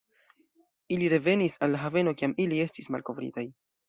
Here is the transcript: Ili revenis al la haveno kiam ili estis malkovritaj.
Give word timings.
Ili 0.95 1.09
revenis 1.13 1.57
al 1.65 1.71
la 1.75 1.81
haveno 1.81 2.13
kiam 2.21 2.33
ili 2.47 2.63
estis 2.65 2.91
malkovritaj. 2.97 3.45